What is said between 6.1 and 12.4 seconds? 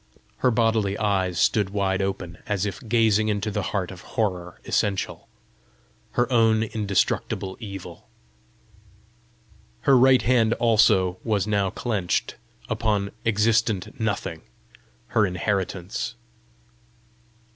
her own indestructible evil. Her right hand also was now clenched